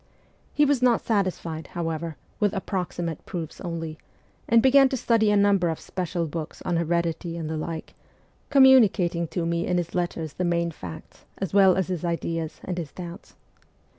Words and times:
He 0.51 0.65
was 0.65 0.81
not 0.81 1.01
satisfied, 1.01 1.67
however, 1.77 2.17
with 2.39 2.53
approximate 2.55 3.23
proofs 3.27 3.61
only, 3.61 3.99
and 4.49 4.59
began 4.59 4.89
to 4.89 4.97
study 4.97 5.29
a 5.29 5.37
number 5.37 5.69
of 5.69 5.79
special 5.79 6.25
books 6.25 6.59
on 6.63 6.77
heredity 6.77 7.37
and 7.37 7.47
the 7.47 7.55
like, 7.55 7.93
communicating 8.49 9.27
to 9.27 9.45
me 9.45 9.67
in 9.67 9.77
his 9.77 9.93
letters 9.93 10.33
the 10.33 10.43
main 10.43 10.71
facts, 10.71 11.25
as 11.37 11.53
well 11.53 11.75
as 11.75 11.89
his 11.89 12.03
ideas 12.03 12.59
and 12.63 12.79
his 12.79 12.91
doubts. 12.91 13.35